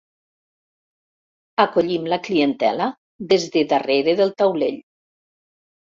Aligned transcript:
Acollim 1.65 2.09
la 2.13 2.19
clientela 2.29 2.89
des 3.35 3.47
de 3.57 3.65
darrere 3.75 4.17
del 4.23 4.37
taulell. 4.41 4.85